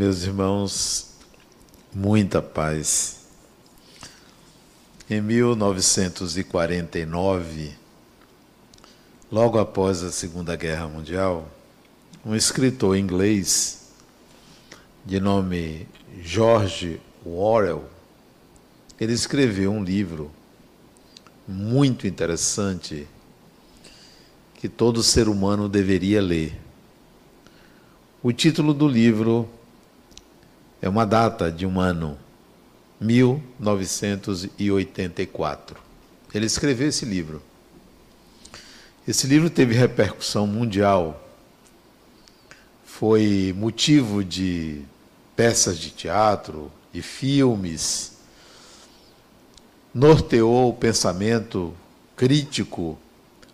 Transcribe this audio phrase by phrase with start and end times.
[0.00, 1.10] Meus irmãos,
[1.94, 3.26] muita paz.
[5.10, 7.72] Em 1949,
[9.30, 11.46] logo após a Segunda Guerra Mundial,
[12.24, 13.90] um escritor inglês
[15.04, 15.86] de nome
[16.22, 17.84] George Orwell,
[18.98, 20.30] ele escreveu um livro
[21.46, 23.06] muito interessante
[24.54, 26.58] que todo ser humano deveria ler.
[28.22, 29.46] O título do livro
[30.80, 32.16] é uma data de um ano,
[33.00, 35.76] 1984.
[36.32, 37.42] Ele escreveu esse livro.
[39.06, 41.28] Esse livro teve repercussão mundial,
[42.84, 44.82] foi motivo de
[45.34, 48.12] peças de teatro, de filmes,
[49.94, 51.74] norteou o pensamento
[52.14, 52.98] crítico,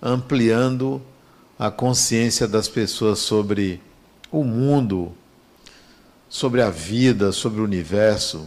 [0.02, 1.00] ampliando
[1.58, 3.80] a consciência das pessoas sobre
[4.30, 5.14] o mundo,
[6.36, 8.46] sobre a vida, sobre o universo.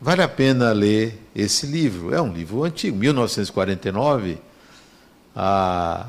[0.00, 2.12] Vale a pena ler esse livro.
[2.12, 4.38] É um livro antigo, 1949,
[5.34, 6.08] há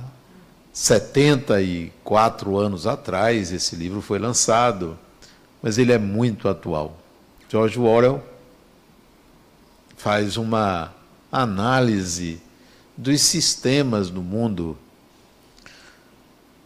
[0.74, 4.98] 74 anos atrás, esse livro foi lançado,
[5.62, 6.98] mas ele é muito atual.
[7.48, 8.24] George Orwell
[9.96, 10.92] faz uma
[11.32, 12.42] análise
[12.98, 14.76] dos sistemas no mundo,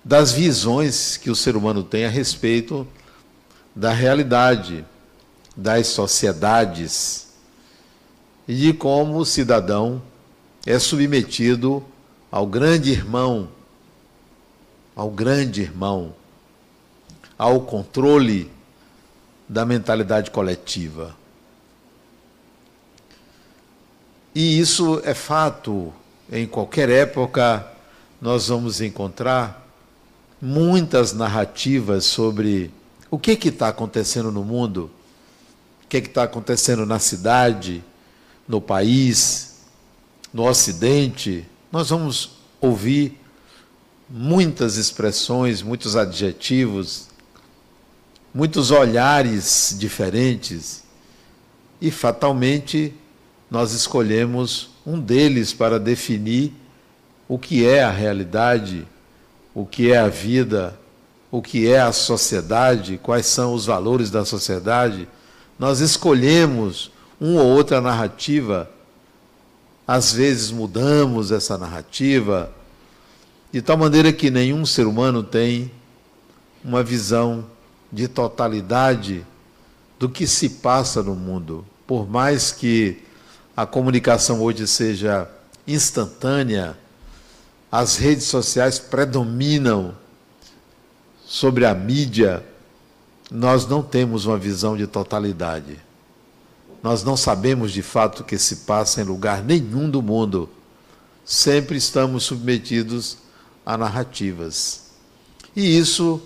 [0.01, 2.87] das visões que o ser humano tem a respeito
[3.79, 4.83] da realidade,
[5.55, 7.29] das sociedades
[8.45, 10.01] e de como o cidadão
[10.65, 11.81] é submetido
[12.29, 13.47] ao grande irmão,
[14.93, 16.13] ao grande irmão,
[17.37, 18.51] ao controle
[19.47, 21.15] da mentalidade coletiva.
[24.35, 25.93] E isso é fato.
[26.29, 27.65] Em qualquer época,
[28.21, 29.65] nós vamos encontrar
[30.41, 32.77] muitas narrativas sobre
[33.09, 34.89] o que está acontecendo no mundo,
[35.83, 37.83] o que está acontecendo na cidade,
[38.47, 39.61] no país,
[40.33, 41.45] no Ocidente.
[41.71, 42.31] Nós vamos
[42.61, 43.19] ouvir
[44.09, 47.09] muitas expressões, muitos adjetivos,
[48.33, 50.83] muitos olhares diferentes
[51.81, 52.93] e fatalmente
[53.49, 56.53] nós escolhemos um deles para definir
[57.27, 58.87] o que é a realidade,
[59.53, 60.78] o que é a vida,
[61.31, 65.07] o que é a sociedade, quais são os valores da sociedade.
[65.57, 68.69] Nós escolhemos uma ou outra narrativa,
[69.87, 72.51] às vezes mudamos essa narrativa,
[73.51, 75.71] de tal maneira que nenhum ser humano tem
[76.63, 77.45] uma visão
[77.91, 79.25] de totalidade
[79.97, 81.65] do que se passa no mundo.
[81.85, 83.03] Por mais que
[83.57, 85.29] a comunicação hoje seja
[85.67, 86.77] instantânea,
[87.71, 89.95] as redes sociais predominam
[91.29, 92.43] sobre a mídia,
[93.29, 95.77] nós não temos uma visão de totalidade.
[96.81, 100.49] Nós não sabemos de fato o que se passa em lugar nenhum do mundo.
[101.23, 103.19] Sempre estamos submetidos
[103.63, 104.89] a narrativas.
[105.55, 106.19] E isso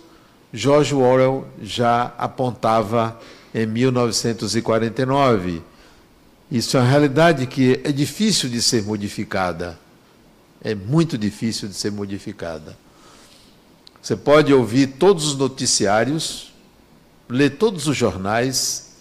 [0.53, 3.19] George Orwell já apontava
[3.53, 5.61] em 1949
[6.53, 9.79] isso é uma realidade que é difícil de ser modificada.
[10.63, 12.77] É muito difícil de ser modificada.
[14.03, 16.51] Você pode ouvir todos os noticiários,
[17.29, 18.97] ler todos os jornais,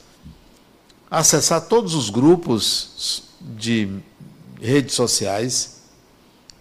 [1.10, 3.98] acessar todos os grupos de
[4.60, 5.82] redes sociais,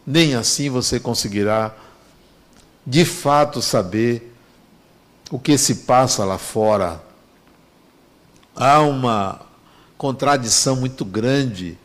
[0.07, 1.75] nem assim você conseguirá
[2.83, 4.35] de fato saber
[5.29, 6.99] o que se passa lá fora.
[8.55, 9.39] Há uma
[9.99, 11.77] contradição muito grande.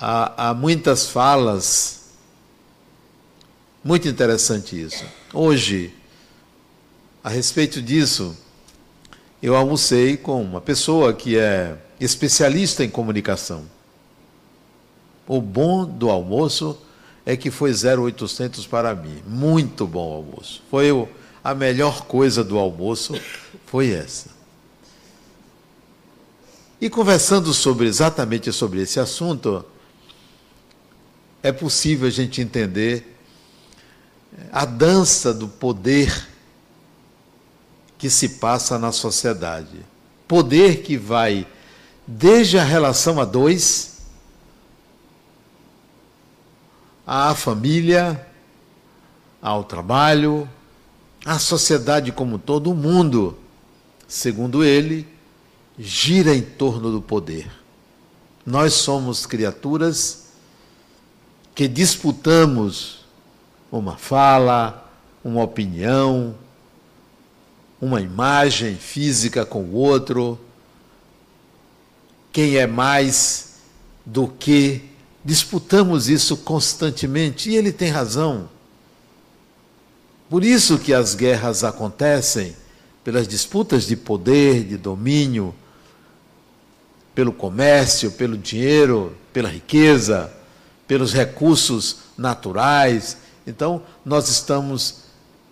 [0.00, 1.97] Há, há muitas falas.
[3.82, 5.04] Muito interessante isso.
[5.32, 5.94] Hoje,
[7.22, 8.36] a respeito disso,
[9.42, 13.64] eu almocei com uma pessoa que é especialista em comunicação.
[15.26, 16.78] O bom do almoço
[17.24, 19.22] é que foi 0800 para mim.
[19.26, 20.62] Muito bom almoço.
[20.70, 21.06] Foi o,
[21.44, 23.20] a melhor coisa do almoço
[23.66, 24.30] foi essa.
[26.80, 29.64] E conversando sobre exatamente sobre esse assunto,
[31.42, 33.17] é possível a gente entender
[34.52, 36.28] a dança do poder
[37.96, 39.84] que se passa na sociedade.
[40.26, 41.46] Poder que vai
[42.06, 43.98] desde a relação a dois,
[47.06, 48.26] à família,
[49.40, 50.48] ao trabalho,
[51.24, 53.36] à sociedade como todo mundo,
[54.06, 55.06] segundo ele,
[55.78, 57.50] gira em torno do poder.
[58.44, 60.28] Nós somos criaturas
[61.54, 62.97] que disputamos
[63.70, 64.90] uma fala,
[65.22, 66.34] uma opinião,
[67.80, 70.38] uma imagem física com o outro,
[72.32, 73.56] quem é mais
[74.04, 74.82] do que.
[75.24, 78.48] Disputamos isso constantemente e ele tem razão.
[80.30, 82.56] Por isso que as guerras acontecem,
[83.02, 85.54] pelas disputas de poder, de domínio,
[87.14, 90.32] pelo comércio, pelo dinheiro, pela riqueza,
[90.86, 93.16] pelos recursos naturais.
[93.48, 95.04] Então, nós estamos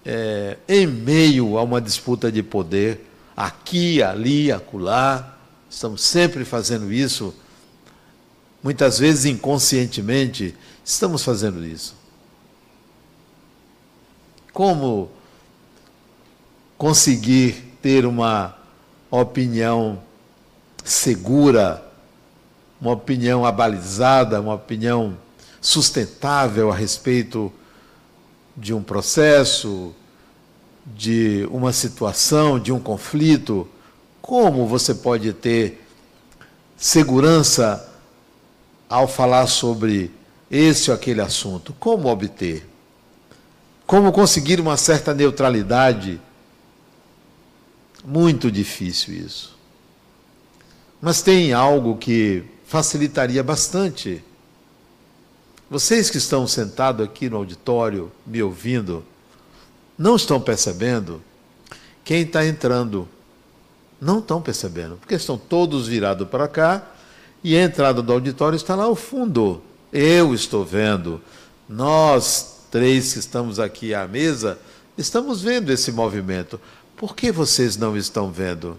[0.04, 5.34] é, em meio a uma disputa de poder, aqui, ali, acolá.
[5.68, 7.34] Estamos sempre fazendo isso.
[8.62, 10.54] Muitas vezes inconscientemente,
[10.84, 11.96] estamos fazendo isso.
[14.52, 15.10] Como
[16.76, 18.56] conseguir ter uma
[19.10, 20.02] opinião
[20.84, 21.82] segura,
[22.78, 25.16] uma opinião abalizada, uma opinião
[25.60, 27.52] sustentável a respeito
[28.56, 29.94] de um processo,
[30.86, 33.68] de uma situação, de um conflito,
[34.22, 35.84] como você pode ter
[36.76, 37.92] segurança
[38.88, 40.10] ao falar sobre
[40.50, 41.74] esse ou aquele assunto?
[41.78, 42.66] Como obter?
[43.86, 46.20] Como conseguir uma certa neutralidade?
[48.04, 49.56] Muito difícil isso.
[51.00, 54.24] Mas tem algo que facilitaria bastante
[55.68, 59.04] vocês que estão sentados aqui no auditório, me ouvindo,
[59.98, 61.22] não estão percebendo
[62.04, 63.08] quem está entrando.
[64.00, 66.86] Não estão percebendo, porque estão todos virados para cá
[67.42, 69.62] e a entrada do auditório está lá ao fundo.
[69.92, 71.20] Eu estou vendo.
[71.68, 74.58] Nós três que estamos aqui à mesa
[74.96, 76.60] estamos vendo esse movimento.
[76.96, 78.76] Por que vocês não estão vendo?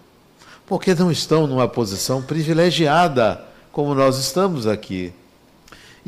[0.65, 5.13] Porque não estão numa posição privilegiada como nós estamos aqui.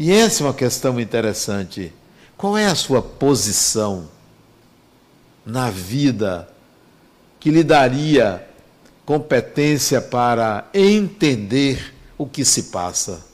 [0.01, 1.92] E essa é uma questão interessante.
[2.38, 4.07] Qual é a sua posição
[5.46, 6.48] na vida
[7.38, 8.48] que lhe daria
[9.06, 13.25] competência para entender o que se passa?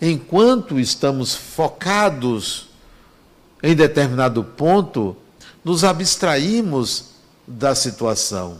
[0.00, 2.70] Enquanto estamos focados
[3.62, 5.14] em determinado ponto,
[5.62, 7.10] nos abstraímos
[7.46, 8.56] da situação.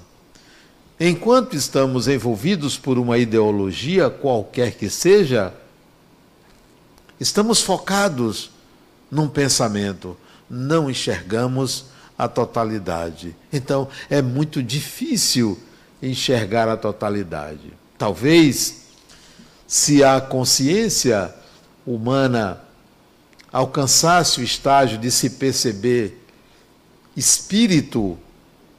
[1.00, 5.54] Enquanto estamos envolvidos por uma ideologia, qualquer que seja,
[7.20, 8.50] Estamos focados
[9.10, 10.16] num pensamento,
[10.48, 11.86] não enxergamos
[12.16, 13.34] a totalidade.
[13.52, 15.58] Então, é muito difícil
[16.02, 17.72] enxergar a totalidade.
[17.96, 18.82] Talvez,
[19.66, 21.34] se a consciência
[21.86, 22.60] humana
[23.52, 26.22] alcançasse o estágio de se perceber
[27.16, 28.18] espírito,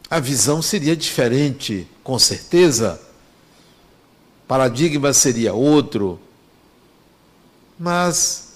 [0.10, 3.00] a visão seria diferente, com certeza.
[4.48, 6.20] Paradigma seria outro,
[7.80, 8.50] mas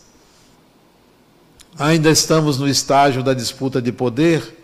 [1.79, 4.57] ainda estamos no estágio da disputa de poder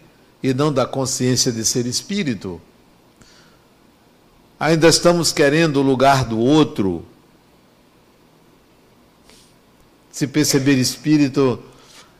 [0.43, 2.59] e não da consciência de ser espírito.
[4.59, 7.05] Ainda estamos querendo o lugar do outro.
[10.11, 11.63] Se perceber espírito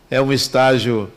[0.10, 1.12] é um estágio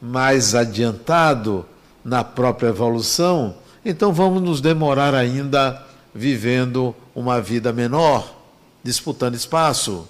[0.00, 1.66] mais adiantado
[2.02, 3.54] na própria evolução,
[3.84, 5.84] então vamos nos demorar ainda
[6.14, 8.34] vivendo uma vida menor,
[8.82, 10.08] disputando espaço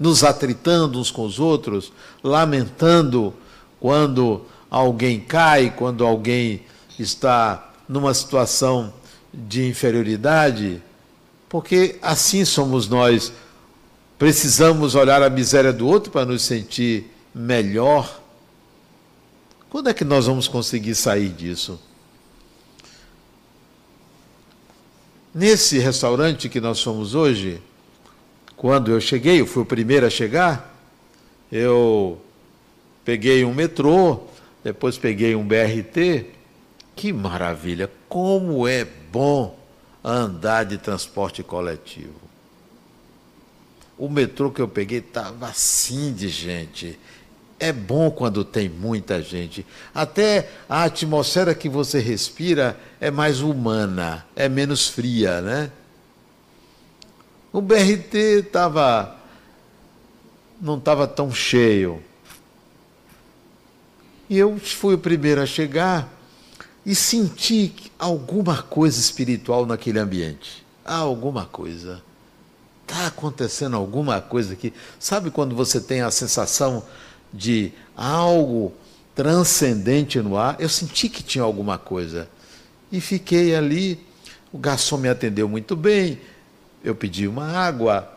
[0.00, 1.92] nos atritando uns com os outros,
[2.24, 3.34] lamentando
[3.78, 4.40] quando
[4.70, 6.62] alguém cai, quando alguém
[6.98, 8.94] está numa situação
[9.32, 10.82] de inferioridade,
[11.50, 13.30] porque assim somos nós.
[14.18, 18.20] Precisamos olhar a miséria do outro para nos sentir melhor.
[19.68, 21.78] Quando é que nós vamos conseguir sair disso?
[25.34, 27.62] Nesse restaurante que nós fomos hoje,
[28.60, 30.78] quando eu cheguei, eu fui o primeiro a chegar,
[31.50, 32.20] eu
[33.02, 34.20] peguei um metrô,
[34.62, 36.26] depois peguei um BRT.
[36.94, 37.90] Que maravilha!
[38.06, 39.58] Como é bom
[40.04, 42.20] andar de transporte coletivo.
[43.96, 47.00] O metrô que eu peguei estava assim de gente.
[47.58, 49.64] É bom quando tem muita gente.
[49.94, 55.72] Até a atmosfera que você respira é mais humana, é menos fria, né?
[57.52, 58.14] O BRT
[58.46, 59.16] estava
[60.60, 62.02] não estava tão cheio.
[64.28, 66.08] E eu fui o primeiro a chegar
[66.86, 70.64] e senti alguma coisa espiritual naquele ambiente.
[70.84, 72.02] Há alguma coisa.
[72.82, 74.72] Está acontecendo alguma coisa aqui.
[74.98, 76.84] Sabe quando você tem a sensação
[77.32, 78.72] de algo
[79.14, 80.56] transcendente no ar?
[80.60, 82.28] Eu senti que tinha alguma coisa.
[82.92, 84.06] E fiquei ali.
[84.52, 86.20] O garçom me atendeu muito bem
[86.82, 88.10] eu pedi uma água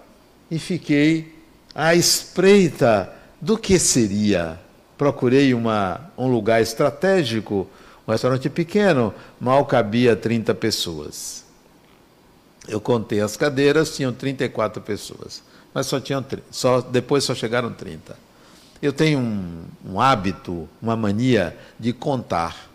[0.49, 1.35] e fiquei
[1.73, 4.59] à espreita do que seria.
[4.97, 7.67] Procurei uma, um lugar estratégico
[8.07, 11.43] Um restaurante pequeno, mal cabia 30 pessoas.
[12.67, 15.43] Eu contei as cadeiras, tinham 34 pessoas.
[15.73, 18.15] Mas só tinham só depois só chegaram 30.
[18.81, 22.69] Eu tenho um, um hábito, uma mania de contar.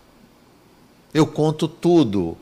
[1.13, 2.35] Eu conto tudo.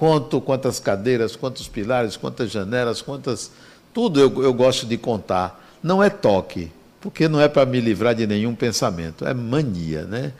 [0.00, 3.50] Conto quantas cadeiras, quantos pilares, quantas janelas, quantas.
[3.92, 5.62] Tudo eu, eu gosto de contar.
[5.82, 9.26] Não é toque, porque não é para me livrar de nenhum pensamento.
[9.26, 10.32] É mania, né?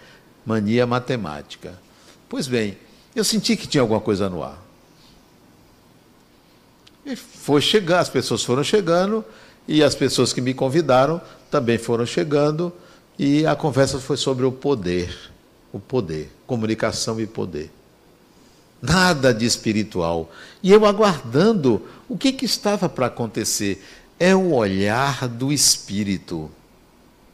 [0.47, 1.79] Mania matemática.
[2.27, 2.79] Pois bem,
[3.15, 4.59] eu senti que tinha alguma coisa no ar.
[7.05, 9.23] E foi chegar, as pessoas foram chegando,
[9.69, 12.73] e as pessoas que me convidaram também foram chegando,
[13.19, 15.15] e a conversa foi sobre o poder.
[15.71, 17.71] O poder, comunicação e poder.
[18.81, 20.31] Nada de espiritual.
[20.63, 23.85] E eu aguardando o que, que estava para acontecer.
[24.19, 26.51] É o olhar do espírito.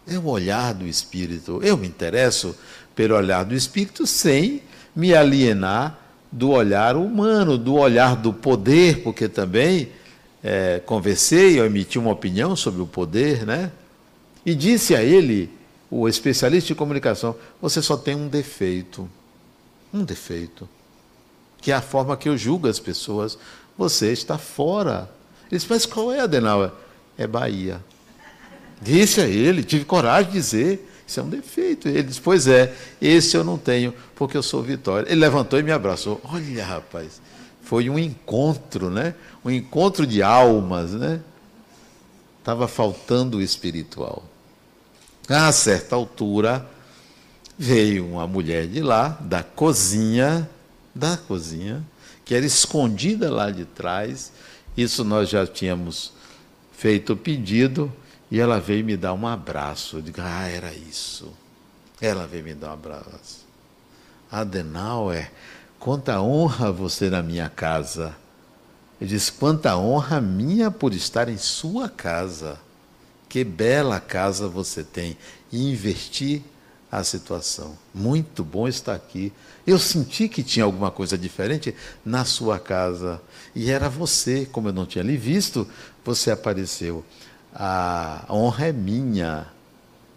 [0.06, 1.60] É o olhar do espírito.
[1.62, 2.56] Eu me interesso
[2.94, 4.62] pelo olhar do espírito sem
[4.94, 5.98] me alienar
[6.30, 9.88] do olhar humano, do olhar do poder, porque também
[10.42, 13.70] é, conversei, eu emiti uma opinião sobre o poder, né?
[14.44, 15.50] E disse a ele,
[15.90, 19.08] o especialista em comunicação, você só tem um defeito.
[19.92, 20.68] Um defeito.
[21.66, 23.36] Que é a forma que eu julgo as pessoas.
[23.76, 25.10] Você está fora.
[25.50, 26.70] Ele disse, mas qual é, Adenauer?
[27.18, 27.84] É Bahia.
[28.80, 30.92] Disse a ele, tive coragem de dizer.
[31.04, 31.88] Isso é um defeito.
[31.88, 35.10] Ele disse: Pois é, esse eu não tenho, porque eu sou Vitória.
[35.10, 36.20] Ele levantou e me abraçou.
[36.22, 37.20] Olha, rapaz,
[37.62, 39.16] foi um encontro, né?
[39.44, 41.20] Um encontro de almas, né?
[42.38, 44.22] Estava faltando o espiritual.
[45.28, 46.64] A certa altura,
[47.58, 50.48] veio uma mulher de lá, da cozinha,
[50.96, 51.84] da cozinha,
[52.24, 54.32] que era escondida lá de trás.
[54.76, 56.12] Isso nós já tínhamos
[56.72, 57.92] feito o pedido
[58.30, 59.98] e ela veio me dar um abraço.
[59.98, 61.32] Eu digo, ah, era isso.
[62.00, 63.46] Ela veio me dar um abraço.
[64.30, 65.30] Adenauer,
[65.78, 68.16] quanta honra você na minha casa.
[69.00, 72.58] Ele disse, quanta honra minha por estar em sua casa.
[73.28, 75.16] Que bela casa você tem.
[75.52, 76.42] E investir
[76.90, 77.76] a situação.
[77.94, 79.32] Muito bom estar aqui.
[79.66, 81.74] Eu senti que tinha alguma coisa diferente
[82.04, 83.20] na sua casa.
[83.54, 85.66] E era você, como eu não tinha lhe visto,
[86.04, 87.04] você apareceu
[87.58, 89.46] a honra é minha.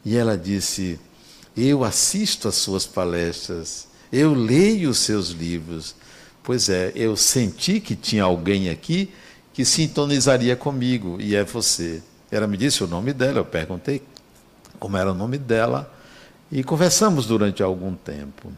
[0.04, 1.00] E ela disse:
[1.56, 5.96] Eu assisto às suas palestras, eu leio os seus livros.
[6.44, 9.12] Pois é, eu senti que tinha alguém aqui
[9.54, 12.02] que sintonizaria comigo, e é você.
[12.32, 14.02] Ela me disse o nome dela, eu perguntei
[14.80, 15.92] como era o nome dela,
[16.52, 18.52] e conversamos durante algum tempo.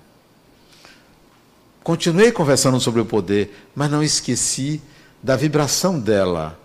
[1.83, 4.81] Continuei conversando sobre o poder, mas não esqueci
[5.21, 6.57] da vibração dela,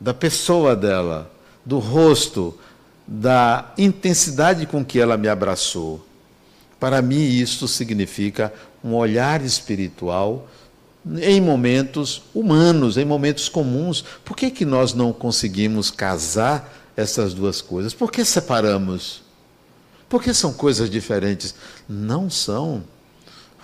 [0.00, 1.30] da pessoa dela
[1.64, 2.56] do rosto,
[3.06, 6.04] da intensidade com que ela me abraçou.
[6.78, 10.46] Para mim, isto significa um olhar espiritual
[11.20, 14.04] em momentos humanos, em momentos comuns.
[14.24, 17.94] Por que, que nós não conseguimos casar essas duas coisas?
[17.94, 19.23] Por que separamos?
[20.14, 21.56] Porque são coisas diferentes.
[21.88, 22.84] Não são.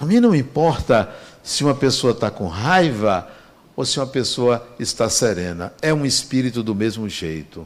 [0.01, 1.09] A mim não importa
[1.45, 3.31] se uma pessoa está com raiva
[3.77, 5.73] ou se uma pessoa está serena.
[5.81, 7.65] É um espírito do mesmo jeito.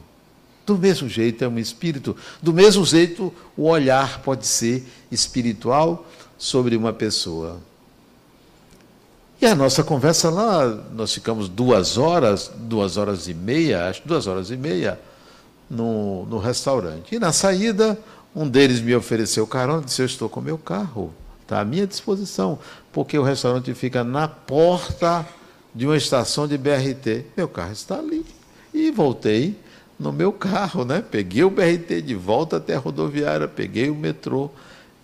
[0.67, 6.05] Do mesmo jeito é um espírito, do mesmo jeito o olhar pode ser espiritual
[6.37, 7.57] sobre uma pessoa.
[9.41, 14.27] E a nossa conversa lá, nós ficamos duas horas, duas horas e meia, acho duas
[14.27, 14.99] horas e meia,
[15.67, 17.15] no, no restaurante.
[17.15, 17.97] E na saída,
[18.35, 22.59] um deles me ofereceu carona, disse, eu estou com meu carro, está à minha disposição,
[22.91, 25.25] porque o restaurante fica na porta
[25.73, 27.25] de uma estação de BRT.
[27.37, 28.25] Meu carro está ali.
[28.73, 29.57] E voltei
[29.97, 31.01] no meu carro, né?
[31.01, 34.49] Peguei o BRT de volta até a rodoviária, peguei o metrô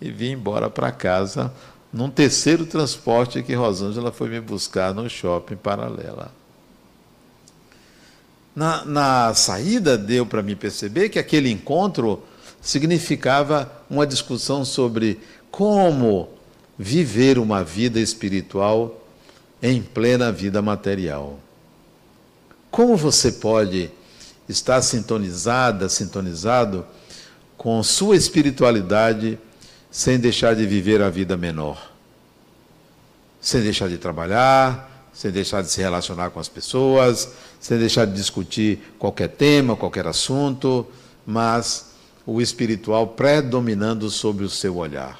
[0.00, 1.52] e vim embora para casa
[1.92, 6.32] num terceiro transporte que Rosângela foi me buscar no shopping paralela.
[8.54, 12.22] Na, na saída deu para me perceber que aquele encontro
[12.62, 16.28] significava uma discussão sobre como
[16.78, 19.04] viver uma vida espiritual
[19.60, 21.38] em plena vida material.
[22.70, 23.90] Como você pode
[24.48, 26.86] está sintonizada, sintonizado
[27.56, 29.38] com sua espiritualidade,
[29.90, 31.92] sem deixar de viver a vida menor.
[33.40, 37.28] Sem deixar de trabalhar, sem deixar de se relacionar com as pessoas,
[37.60, 40.86] sem deixar de discutir qualquer tema, qualquer assunto,
[41.26, 41.91] mas
[42.26, 45.18] o espiritual predominando sobre o seu olhar.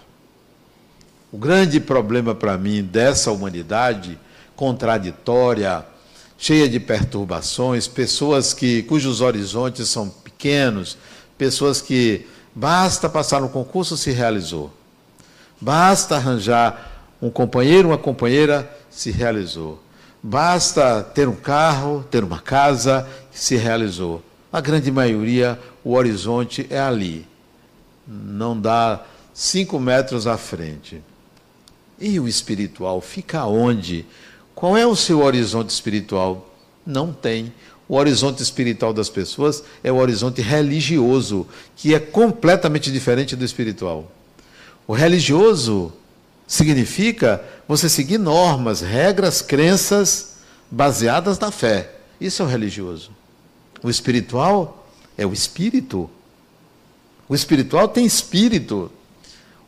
[1.32, 4.18] O grande problema para mim dessa humanidade
[4.54, 5.84] contraditória,
[6.36, 10.98] cheia de perturbações, pessoas que cujos horizontes são pequenos,
[11.38, 14.70] pessoas que basta passar no concurso se realizou.
[15.60, 16.90] Basta arranjar
[17.20, 19.82] um companheiro, uma companheira, se realizou.
[20.22, 24.22] Basta ter um carro, ter uma casa, se realizou.
[24.52, 27.26] A grande maioria, o horizonte é ali.
[28.06, 31.00] Não dá cinco metros à frente.
[31.98, 34.04] E o espiritual fica onde?
[34.54, 36.54] Qual é o seu horizonte espiritual?
[36.84, 37.52] Não tem.
[37.88, 44.10] O horizonte espiritual das pessoas é o horizonte religioso, que é completamente diferente do espiritual.
[44.86, 45.92] O religioso
[46.46, 50.36] significa você seguir normas, regras, crenças
[50.70, 51.92] baseadas na fé.
[52.20, 53.21] Isso é o religioso.
[53.82, 54.86] O espiritual
[55.16, 56.08] é o espírito.
[57.28, 58.90] O espiritual tem espírito.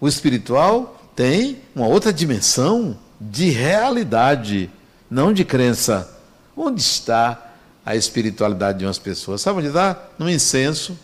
[0.01, 4.71] O espiritual tem uma outra dimensão de realidade,
[5.11, 6.11] não de crença.
[6.57, 7.53] Onde está
[7.85, 9.41] a espiritualidade de umas pessoas?
[9.41, 9.99] Sabe onde está?
[10.19, 10.99] No incenso,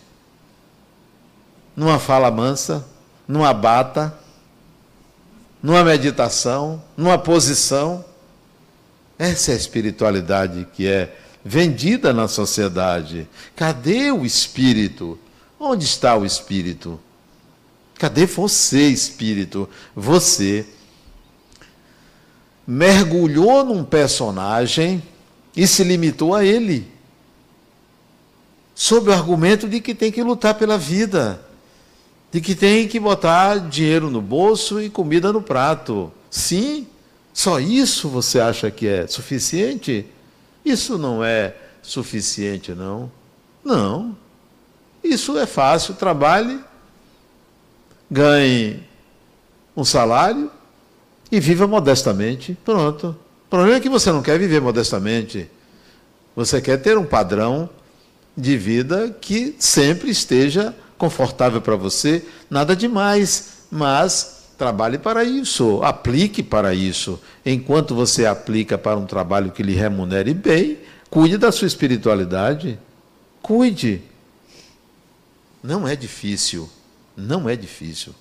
[1.74, 2.84] numa fala mansa,
[3.26, 4.14] numa bata,
[5.62, 8.04] numa meditação, numa posição.
[9.18, 13.28] Essa é a espiritualidade que é vendida na sociedade.
[13.56, 15.18] Cadê o espírito?
[15.58, 16.98] Onde está o espírito?
[17.98, 19.68] Cadê você, espírito?
[19.94, 20.66] Você
[22.66, 25.02] mergulhou num personagem
[25.56, 26.86] e se limitou a ele,
[28.74, 31.42] sob o argumento de que tem que lutar pela vida,
[32.30, 36.12] de que tem que botar dinheiro no bolso e comida no prato.
[36.30, 36.86] Sim,
[37.32, 40.06] só isso você acha que é suficiente?
[40.64, 43.10] Isso não é suficiente, não.
[43.64, 44.16] Não.
[45.02, 45.94] Isso é fácil.
[45.94, 46.60] Trabalhe,
[48.10, 48.82] ganhe
[49.76, 50.50] um salário
[51.30, 52.56] e viva modestamente.
[52.64, 53.16] Pronto.
[53.46, 55.50] O problema é que você não quer viver modestamente.
[56.36, 57.68] Você quer ter um padrão
[58.36, 66.42] de vida que sempre esteja confortável para você, nada demais, mas trabalhe para isso, aplique
[66.42, 67.18] para isso.
[67.46, 70.76] Enquanto você aplica para um trabalho que lhe remunere bem,
[71.08, 72.78] cuide da sua espiritualidade.
[73.40, 74.02] Cuide.
[75.62, 76.68] Não é difícil,
[77.16, 78.14] não é difícil.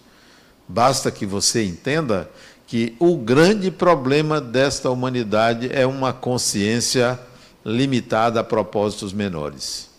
[0.65, 2.31] Basta que você entenda
[2.65, 7.19] que o grande problema desta humanidade é uma consciência
[7.65, 9.89] limitada a propósitos menores.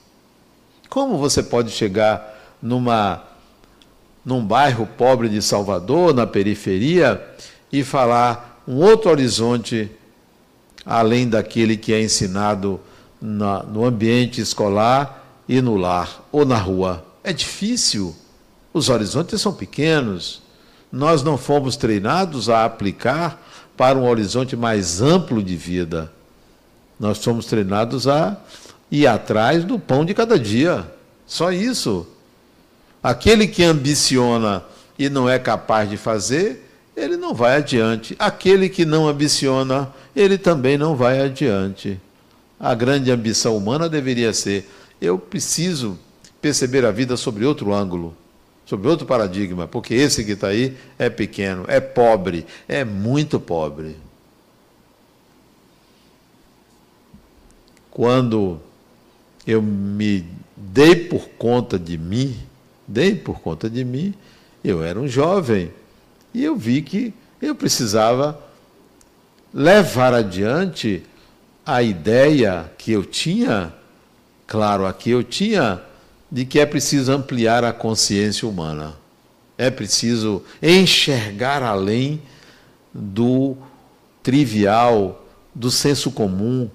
[0.89, 3.30] Como você pode chegar numa
[4.31, 7.21] num bairro pobre de Salvador, na periferia,
[7.73, 9.91] e falar um outro horizonte
[10.87, 12.81] além daquele que é ensinado
[13.21, 17.05] na, no ambiente escolar e no lar ou na rua.
[17.25, 18.15] É difícil.
[18.73, 20.41] Os horizontes são pequenos.
[20.93, 23.43] Nós não fomos treinados a aplicar
[23.77, 26.11] para um horizonte mais amplo de vida.
[26.99, 28.37] Nós somos treinados a
[28.91, 30.87] ir atrás do pão de cada dia.
[31.27, 32.07] Só isso.
[33.03, 34.63] Aquele que ambiciona
[34.99, 38.15] e não é capaz de fazer, ele não vai adiante.
[38.19, 41.99] Aquele que não ambiciona, ele também não vai adiante.
[42.59, 44.69] A grande ambição humana deveria ser:
[45.01, 45.99] eu preciso
[46.43, 48.15] perceber a vida sobre outro ângulo,
[48.67, 53.97] sobre outro paradigma, porque esse que está aí é pequeno, é pobre, é muito pobre.
[57.91, 58.61] Quando
[59.47, 60.25] eu me
[60.57, 62.37] dei por conta de mim,
[62.91, 64.13] dei por conta de mim.
[64.63, 65.71] Eu era um jovem
[66.35, 68.39] e eu vi que eu precisava
[69.55, 71.03] levar adiante
[71.65, 73.73] a ideia que eu tinha,
[74.47, 75.81] claro, aqui eu tinha,
[76.31, 78.95] de que é preciso ampliar a consciência humana.
[79.57, 82.21] É preciso enxergar além
[82.93, 83.57] do
[84.23, 85.25] trivial,
[85.55, 86.69] do senso comum,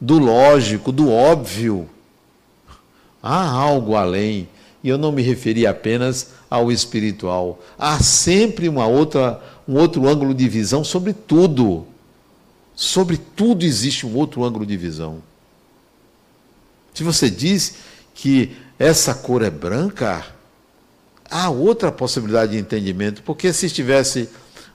[0.00, 1.88] do lógico, do óbvio.
[3.22, 4.48] Há algo além.
[4.84, 7.58] E eu não me referi apenas ao espiritual.
[7.78, 11.86] Há sempre uma outra, um outro ângulo de visão sobre tudo.
[12.76, 15.22] Sobre tudo existe um outro ângulo de visão.
[16.92, 17.76] Se você diz
[18.14, 20.26] que essa cor é branca,
[21.30, 24.28] há outra possibilidade de entendimento, porque se estivesse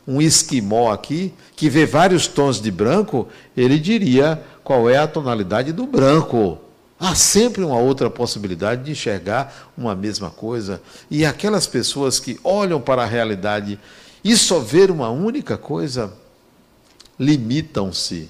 [0.07, 5.71] um esquimó aqui, que vê vários tons de branco, ele diria qual é a tonalidade
[5.71, 6.57] do branco.
[6.99, 10.81] Há sempre uma outra possibilidade de enxergar uma mesma coisa.
[11.09, 13.79] E aquelas pessoas que olham para a realidade
[14.21, 16.13] e só ver uma única coisa,
[17.17, 18.29] limitam-se.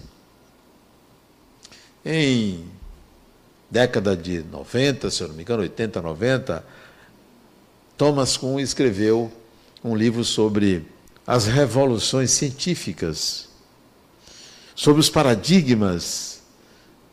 [2.05, 2.63] Em
[3.71, 6.63] década de 90, se eu não me engano, 80, 90,
[7.97, 9.31] Thomas Kuhn escreveu
[9.83, 10.85] um livro sobre
[11.25, 13.49] as revoluções científicas,
[14.75, 16.28] sobre os paradigmas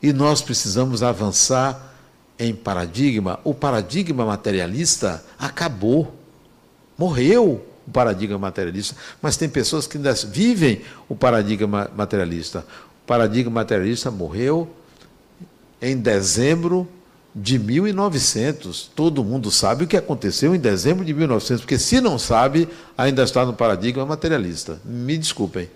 [0.02, 1.94] e nós precisamos avançar
[2.38, 3.40] em paradigma.
[3.44, 6.14] O paradigma materialista acabou,
[6.96, 7.64] morreu.
[7.86, 12.66] o paradigma materialista, mas tem pessoas que ainda vivem o paradigma materialista.
[13.02, 14.68] O paradigma materialista morreu
[15.80, 16.88] em dezembro
[17.34, 18.90] de 1900.
[18.94, 23.22] Todo mundo sabe o que aconteceu em dezembro de 1900, porque se não sabe, ainda
[23.22, 24.80] está no paradigma materialista.
[24.84, 25.68] Me desculpem.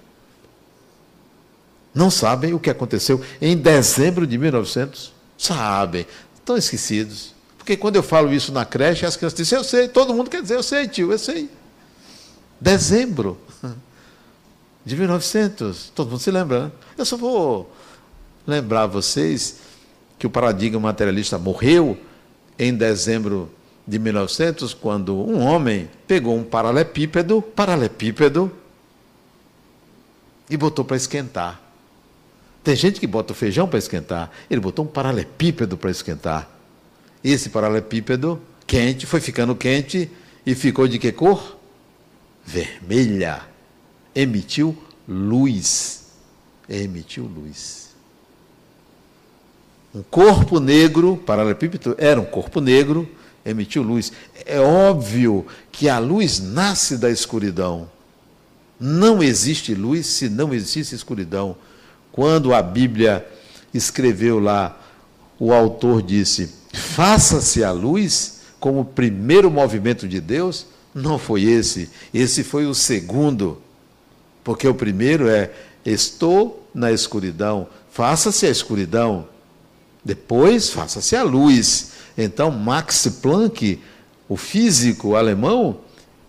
[1.95, 5.13] Não sabem o que aconteceu em dezembro de 1900?
[5.37, 6.07] Sabem.
[6.35, 7.35] Estão esquecidos.
[7.59, 10.43] Porque quando eu falo isso na creche, as crianças dizem, eu sei, todo mundo quer
[10.43, 11.49] dizer, eu sei, tio, eu sei.
[12.61, 13.39] Dezembro
[14.85, 15.93] de 1900.
[15.95, 16.73] Todo mundo se lembra, né?
[16.97, 17.73] Eu só vou
[18.47, 19.57] lembrar vocês
[20.19, 21.99] que o paradigma materialista morreu
[22.59, 23.51] em dezembro
[23.87, 27.43] de 1900, quando um homem pegou um paralelepípedo,
[30.49, 31.70] e botou para esquentar.
[32.63, 34.31] Tem gente que bota o feijão para esquentar.
[34.51, 36.49] Ele botou um paralelepípedo para esquentar.
[37.25, 40.11] Esse paralelepípedo, quente, foi ficando quente
[40.45, 41.59] e ficou de que cor?
[42.45, 43.43] Vermelha.
[44.15, 44.77] Emitiu
[45.09, 46.05] luz.
[46.69, 47.91] Emitiu luz.
[49.95, 53.09] Um corpo negro, paralelepípedo era um corpo negro,
[53.45, 54.13] emitiu luz.
[54.47, 57.91] É óbvio que a luz nasce da escuridão.
[58.79, 61.57] Não existe luz se não existe escuridão.
[62.13, 63.27] Quando a Bíblia
[63.73, 64.79] escreveu lá,
[65.39, 70.67] o autor disse: Faça-se a luz como primeiro movimento de Deus.
[70.95, 73.61] Não foi esse, esse foi o segundo.
[74.43, 75.51] Porque o primeiro é:
[75.85, 79.29] Estou na escuridão, faça-se a escuridão.
[80.05, 81.93] Depois, faça-se a luz.
[82.17, 83.81] Então, Max Planck,
[84.29, 85.81] o físico alemão,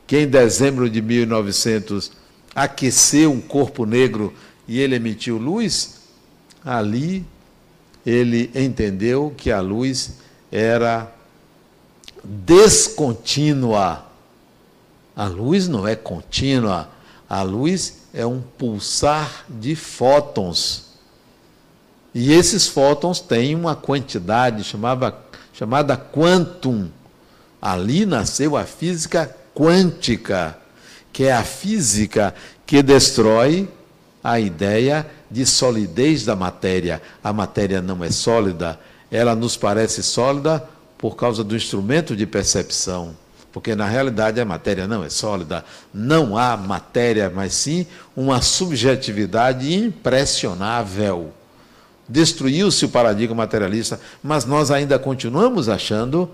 [0.06, 2.12] que em dezembro de 1900
[2.54, 4.34] aqueceu um corpo negro
[4.72, 5.96] e ele emitiu luz,
[6.64, 7.26] ali
[8.06, 10.14] ele entendeu que a luz
[10.50, 11.14] era
[12.24, 14.06] descontínua.
[15.14, 16.88] A luz não é contínua,
[17.30, 20.92] a luz é um pulsar de fótons.
[22.16, 25.14] E esses fótons têm uma quantidade chamada,
[25.52, 26.90] chamada quantum.
[27.62, 30.58] Ali nasceu a física quântica,
[31.12, 32.34] que é a física
[32.66, 33.68] que destrói
[34.24, 37.02] a ideia de solidez da matéria.
[37.24, 38.80] A matéria não é sólida,
[39.12, 40.64] ela nos parece sólida
[40.98, 43.16] por causa do instrumento de percepção.
[43.52, 49.74] Porque na realidade a matéria não é sólida, não há matéria, mas sim uma subjetividade
[49.74, 51.34] impressionável.
[52.08, 56.30] Destruiu-se o paradigma materialista, mas nós ainda continuamos achando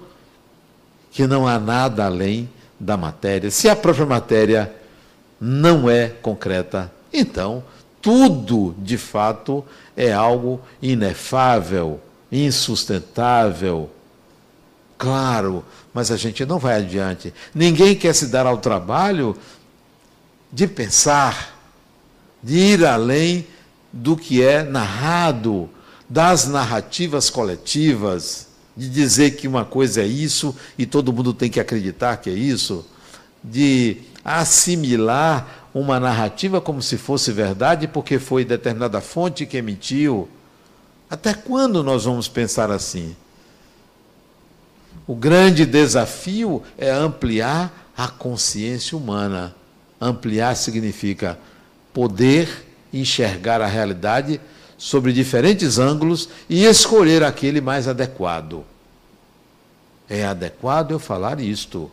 [1.12, 3.50] que não há nada além da matéria.
[3.50, 4.71] Se a própria matéria
[5.39, 7.63] não é concreta, então
[8.08, 12.00] tudo de fato é algo inefável,
[12.32, 13.89] insustentável.
[14.98, 15.62] Claro,
[15.93, 17.34] mas a gente não vai adiante.
[17.54, 19.36] Ninguém quer se dar ao trabalho
[20.50, 21.60] de pensar,
[22.41, 23.46] de ir além
[23.91, 25.70] do que é narrado,
[26.08, 31.60] das narrativas coletivas, de dizer que uma coisa é isso e todo mundo tem que
[31.60, 32.86] acreditar que é isso,
[33.43, 40.28] de assimilar uma narrativa como se fosse verdade, porque foi determinada fonte que emitiu.
[41.10, 43.16] Até quando nós vamos pensar assim?
[45.06, 49.56] O grande desafio é ampliar a consciência humana.
[50.00, 51.40] Ampliar significa
[51.94, 54.40] poder enxergar a realidade
[54.78, 58.63] sobre diferentes ângulos e escolher aquele mais adequado.
[60.10, 61.92] É adequado eu falar isto.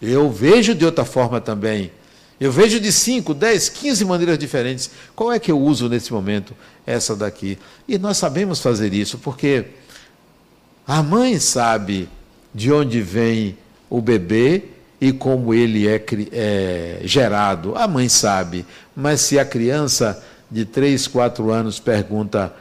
[0.00, 1.90] Eu vejo de outra forma também.
[2.38, 4.90] Eu vejo de 5, 10, 15 maneiras diferentes.
[5.14, 6.54] Qual é que eu uso nesse momento?
[6.86, 7.58] Essa daqui.
[7.88, 9.66] E nós sabemos fazer isso, porque
[10.86, 12.08] a mãe sabe
[12.54, 13.56] de onde vem
[13.88, 14.64] o bebê
[15.00, 17.74] e como ele é, é gerado.
[17.74, 18.66] A mãe sabe.
[18.94, 22.54] Mas se a criança de 3, 4 anos pergunta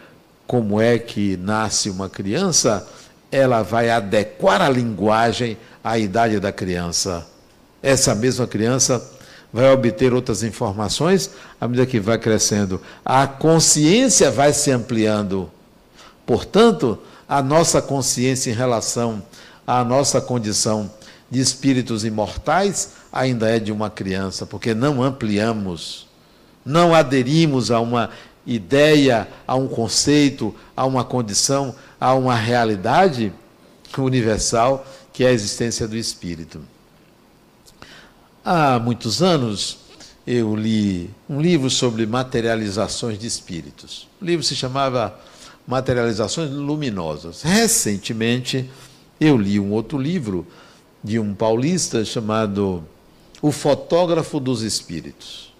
[0.48, 2.88] como é que nasce uma criança,
[3.32, 7.28] ela vai adequar a linguagem à idade da criança.
[7.82, 9.15] Essa mesma criança
[9.56, 12.82] vai obter outras informações à medida que vai crescendo.
[13.06, 15.50] A consciência vai se ampliando.
[16.26, 19.24] Portanto, a nossa consciência em relação
[19.66, 20.92] à nossa condição
[21.32, 26.06] de espíritos imortais ainda é de uma criança, porque não ampliamos,
[26.66, 28.10] não aderimos a uma
[28.46, 33.32] ideia, a um conceito, a uma condição, a uma realidade
[33.98, 36.75] universal que é a existência do espírito.
[38.48, 39.80] Há muitos anos
[40.28, 44.08] eu li um livro sobre materializações de espíritos.
[44.22, 45.20] O livro se chamava
[45.68, 47.42] Materializações Luminosas.
[47.42, 48.70] Recentemente
[49.20, 50.46] eu li um outro livro
[51.04, 52.84] de um paulista chamado
[53.42, 55.52] o fotógrafo dos espíritos.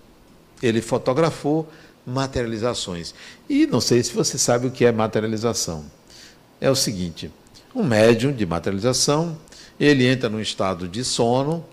[0.62, 1.68] Ele fotografou
[2.06, 3.16] materializações.
[3.50, 5.86] E não sei se você sabe o que é materialização.
[6.62, 7.32] É o seguinte:
[7.74, 9.36] um médium de materialização,
[9.80, 11.66] ele entra num estado de sono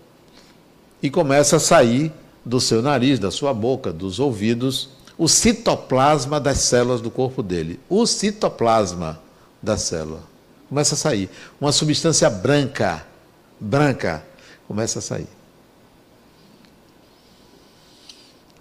[1.03, 2.13] e começa a sair
[2.45, 7.77] do seu nariz, da sua boca, dos ouvidos, o citoplasma das células do corpo dele.
[7.89, 9.19] O citoplasma
[9.61, 10.23] da célula
[10.69, 11.29] começa a sair.
[11.59, 13.05] Uma substância branca,
[13.59, 14.25] branca,
[14.65, 15.27] começa a sair.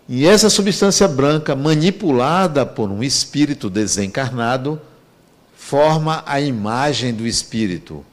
[0.09, 4.81] E essa substância branca, manipulada por um espírito desencarnado,
[5.55, 8.05] forma a imagem do espírito.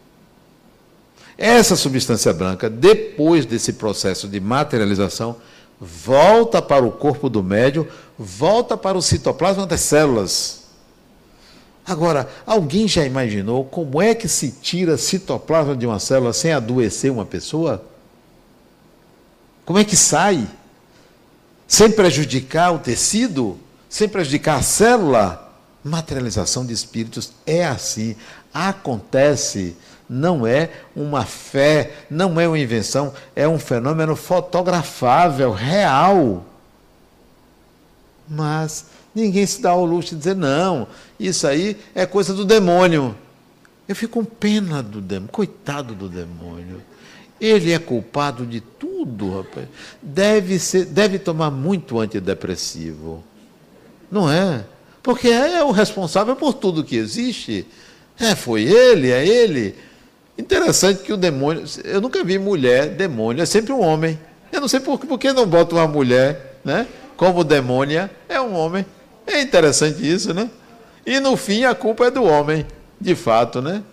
[1.42, 5.38] Essa substância branca, depois desse processo de materialização,
[5.80, 10.64] volta para o corpo do médium, volta para o citoplasma das células.
[11.86, 17.10] Agora, alguém já imaginou como é que se tira citoplasma de uma célula sem adoecer
[17.10, 17.86] uma pessoa?
[19.66, 20.46] Como é que sai?
[21.66, 23.58] Sem prejudicar o tecido?
[23.88, 25.54] Sem prejudicar a célula?
[25.86, 28.18] Materialização de espíritos é assim,
[28.54, 29.78] acontece,
[30.10, 36.44] não é uma fé, não é uma invenção, é um fenômeno fotografável, real.
[38.28, 40.88] Mas ninguém se dá ao luxo de dizer, não,
[41.20, 43.16] isso aí é coisa do demônio.
[43.88, 46.82] Eu fico com pena do demônio, coitado do demônio.
[47.40, 49.68] Ele é culpado de tudo, rapaz.
[50.02, 53.24] Deve, ser, deve tomar muito antidepressivo.
[54.12, 54.66] Não é?
[55.02, 57.66] Porque é o responsável por tudo que existe.
[58.20, 59.76] É, foi ele, é ele.
[60.40, 61.66] Interessante que o demônio.
[61.84, 64.18] Eu nunca vi mulher, demônio, é sempre um homem.
[64.50, 66.88] Eu não sei por, por que não bota uma mulher, né?
[67.18, 68.86] Como demônia, é um homem.
[69.28, 70.50] É interessante isso, né?
[71.06, 72.66] E no fim a culpa é do homem,
[73.02, 73.84] de fato, né?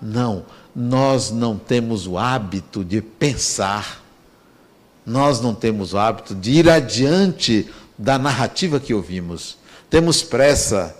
[0.00, 4.02] Não, nós não temos o hábito de pensar.
[5.04, 9.58] Nós não temos o hábito de ir adiante da narrativa que ouvimos.
[9.90, 10.96] Temos pressa,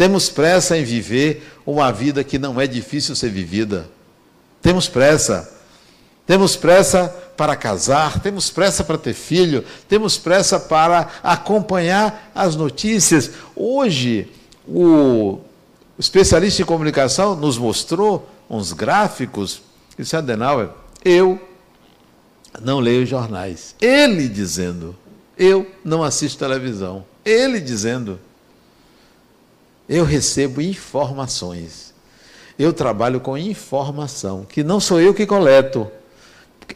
[0.00, 3.86] temos pressa em viver uma vida que não é difícil ser vivida.
[4.62, 5.52] Temos pressa.
[6.26, 13.32] Temos pressa para casar, temos pressa para ter filho, temos pressa para acompanhar as notícias.
[13.54, 14.26] Hoje,
[14.66, 15.40] o
[15.98, 19.60] especialista em comunicação nos mostrou uns gráficos.
[19.98, 20.70] Disse Adenauer,
[21.04, 21.38] eu
[22.58, 23.74] não leio jornais.
[23.78, 24.96] Ele dizendo,
[25.36, 27.04] eu não assisto televisão.
[27.22, 28.18] Ele dizendo,
[29.90, 31.92] eu recebo informações.
[32.56, 35.90] Eu trabalho com informação, que não sou eu que coleto.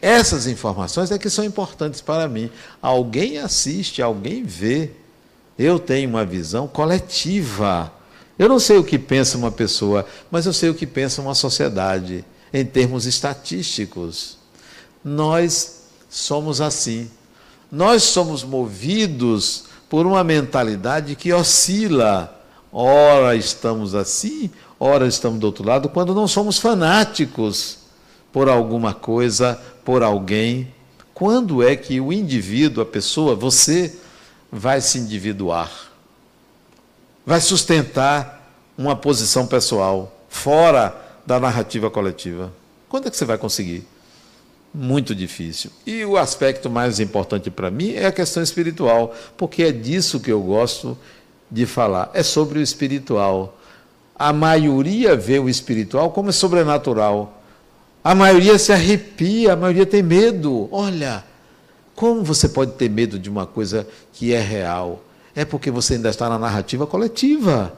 [0.02, 2.50] Essas informações é que são importantes para mim.
[2.82, 4.90] Alguém assiste, alguém vê.
[5.56, 7.92] Eu tenho uma visão coletiva.
[8.36, 11.36] Eu não sei o que pensa uma pessoa, mas eu sei o que pensa uma
[11.36, 14.38] sociedade, em termos estatísticos.
[15.04, 17.08] Nós somos assim.
[17.70, 22.43] Nós somos movidos por uma mentalidade que oscila.
[22.76, 27.78] Ora estamos assim, ora estamos do outro lado, quando não somos fanáticos
[28.32, 30.74] por alguma coisa, por alguém.
[31.14, 33.94] Quando é que o indivíduo, a pessoa, você,
[34.50, 35.70] vai se individuar?
[37.24, 42.52] Vai sustentar uma posição pessoal, fora da narrativa coletiva?
[42.88, 43.86] Quando é que você vai conseguir?
[44.76, 45.70] muito difícil.
[45.86, 50.32] E o aspecto mais importante para mim é a questão espiritual, porque é disso que
[50.32, 50.98] eu gosto
[51.54, 52.10] de falar.
[52.12, 53.56] É sobre o espiritual.
[54.18, 57.40] A maioria vê o espiritual como sobrenatural.
[58.02, 60.68] A maioria se arrepia, a maioria tem medo.
[60.72, 61.24] Olha,
[61.94, 65.02] como você pode ter medo de uma coisa que é real?
[65.34, 67.72] É porque você ainda está na narrativa coletiva.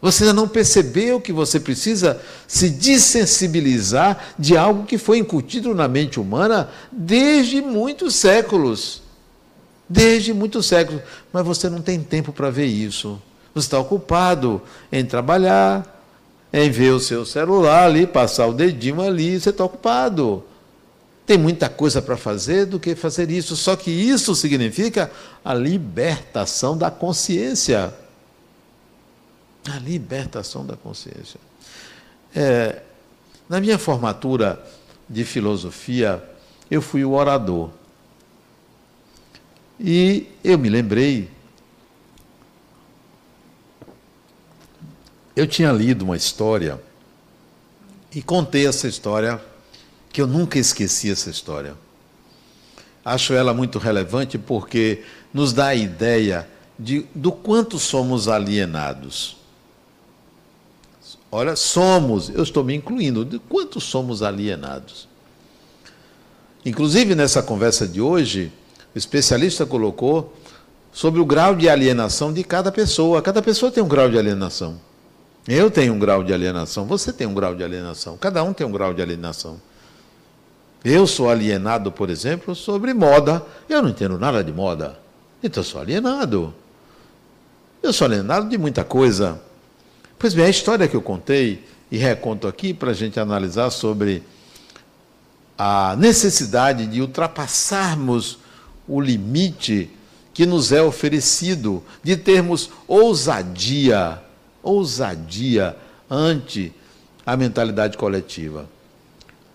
[0.00, 5.88] Você ainda não percebeu que você precisa se desensibilizar de algo que foi incutido na
[5.88, 9.03] mente humana desde muitos séculos.
[9.94, 11.02] Desde muitos séculos.
[11.32, 13.22] Mas você não tem tempo para ver isso.
[13.54, 16.02] Você está ocupado em trabalhar,
[16.52, 20.42] em ver o seu celular ali, passar o dedinho ali, você está ocupado.
[21.24, 23.54] Tem muita coisa para fazer do que fazer isso.
[23.54, 25.12] Só que isso significa
[25.44, 27.94] a libertação da consciência.
[29.70, 31.38] A libertação da consciência.
[32.34, 32.82] É,
[33.48, 34.60] na minha formatura
[35.08, 36.20] de filosofia,
[36.68, 37.70] eu fui o orador.
[39.78, 41.30] E eu me lembrei.
[45.34, 46.80] Eu tinha lido uma história
[48.14, 49.40] e contei essa história,
[50.12, 51.74] que eu nunca esqueci essa história.
[53.04, 59.36] Acho ela muito relevante porque nos dá a ideia de, do quanto somos alienados.
[61.30, 65.08] Olha, somos, eu estou me incluindo, de quanto somos alienados.
[66.64, 68.52] Inclusive, nessa conversa de hoje,
[68.94, 70.32] o especialista colocou
[70.92, 73.20] sobre o grau de alienação de cada pessoa.
[73.20, 74.78] Cada pessoa tem um grau de alienação.
[75.46, 78.66] Eu tenho um grau de alienação, você tem um grau de alienação, cada um tem
[78.66, 79.60] um grau de alienação.
[80.82, 83.44] Eu sou alienado, por exemplo, sobre moda.
[83.68, 84.98] Eu não entendo nada de moda.
[85.42, 86.54] Então eu sou alienado.
[87.82, 89.40] Eu sou alienado de muita coisa.
[90.18, 94.22] Pois bem, a história que eu contei e reconto aqui para a gente analisar sobre
[95.56, 98.38] a necessidade de ultrapassarmos
[98.86, 99.90] o limite
[100.32, 104.20] que nos é oferecido, de termos ousadia,
[104.62, 105.76] ousadia
[106.10, 106.72] ante
[107.24, 108.68] a mentalidade coletiva.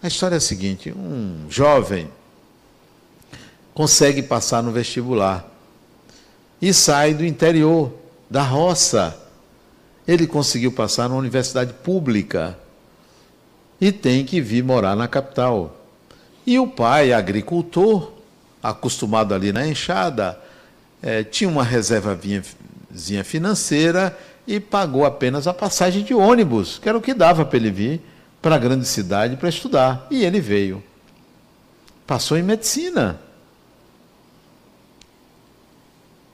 [0.02, 2.10] A história é a seguinte: um jovem
[3.74, 5.50] consegue passar no vestibular
[6.62, 7.94] e sai do interior,
[8.30, 9.18] da roça.
[10.08, 12.58] Ele conseguiu passar numa universidade pública
[13.80, 15.76] e tem que vir morar na capital.
[16.46, 18.12] E o pai, agricultor,
[18.62, 20.39] acostumado ali na enxada,
[21.02, 22.43] é, tinha uma reservazinha
[23.24, 27.72] financeira e pagou apenas a passagem de ônibus, que era o que dava para ele
[27.72, 28.02] vir
[28.41, 30.08] para a grande cidade para estudar.
[30.10, 30.84] E ele veio.
[32.08, 33.19] Passou em medicina.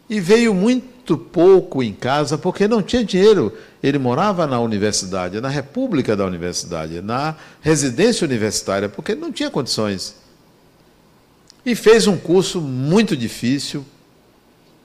[0.09, 3.55] E veio muito pouco em casa porque não tinha dinheiro.
[3.81, 10.15] Ele morava na universidade, na república da universidade, na residência universitária, porque não tinha condições.
[11.65, 13.83] E fez um curso muito difícil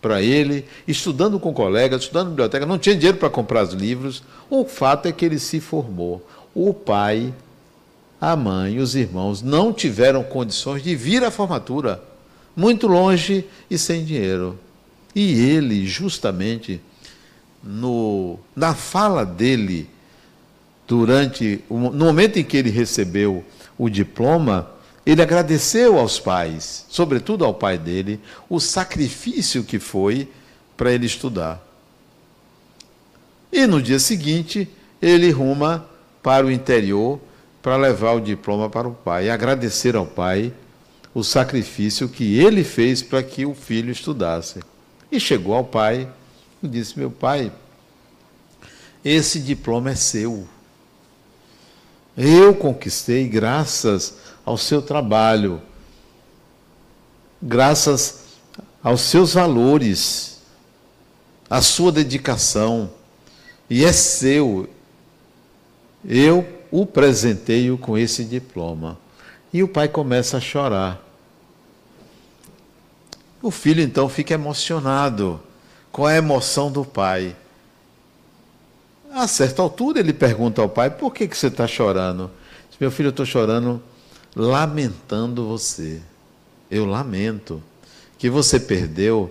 [0.00, 4.22] para ele, estudando com colegas, estudando na biblioteca, não tinha dinheiro para comprar os livros.
[4.48, 6.26] O fato é que ele se formou.
[6.54, 7.34] O pai,
[8.20, 12.02] a mãe, os irmãos não tiveram condições de vir à formatura,
[12.56, 14.58] muito longe e sem dinheiro.
[15.14, 16.80] E ele, justamente,
[17.62, 19.88] no, na fala dele,
[20.88, 23.44] durante no momento em que ele recebeu
[23.78, 24.70] o diploma,
[25.10, 30.28] ele agradeceu aos pais, sobretudo ao pai dele, o sacrifício que foi
[30.76, 31.60] para ele estudar.
[33.52, 34.68] E no dia seguinte,
[35.02, 35.84] ele ruma
[36.22, 37.18] para o interior
[37.60, 40.52] para levar o diploma para o pai, agradecer ao pai
[41.12, 44.60] o sacrifício que ele fez para que o filho estudasse.
[45.10, 46.08] E chegou ao pai
[46.62, 47.50] e disse: Meu pai,
[49.04, 50.46] esse diploma é seu.
[52.16, 54.14] Eu conquistei graças
[54.50, 55.62] ao seu trabalho,
[57.40, 58.24] graças
[58.82, 60.40] aos seus valores,
[61.48, 62.90] à sua dedicação,
[63.68, 64.68] e é seu.
[66.04, 68.98] Eu o presenteio com esse diploma.
[69.52, 71.00] E o pai começa a chorar.
[73.40, 75.40] O filho então fica emocionado
[75.92, 77.36] com a emoção do pai.
[79.12, 82.30] A certa altura ele pergunta ao pai: por que, que você está chorando?
[82.80, 83.82] Meu filho, eu estou chorando
[84.34, 86.00] lamentando você.
[86.70, 87.62] Eu lamento
[88.18, 89.30] que você perdeu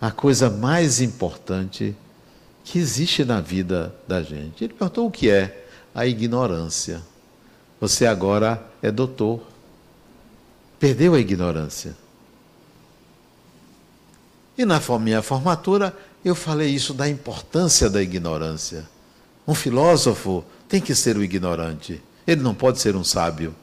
[0.00, 1.94] a coisa mais importante
[2.64, 4.64] que existe na vida da gente.
[4.64, 5.66] Ele perguntou o que é?
[5.94, 7.02] A ignorância.
[7.80, 9.40] Você agora é doutor.
[10.78, 11.96] Perdeu a ignorância.
[14.56, 18.88] E na minha formatura eu falei isso da importância da ignorância.
[19.46, 22.00] Um filósofo tem que ser o ignorante.
[22.26, 23.54] Ele não pode ser um sábio.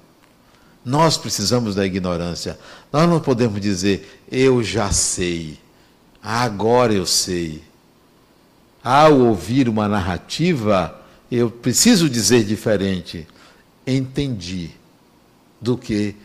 [0.83, 2.57] Nós precisamos da ignorância.
[2.91, 5.57] Nós não podemos dizer, eu já sei,
[6.21, 7.61] agora eu sei.
[8.83, 10.99] Ao ouvir uma narrativa,
[11.31, 13.27] eu preciso dizer diferente.
[13.85, 14.71] Entendi
[15.61, 16.15] do que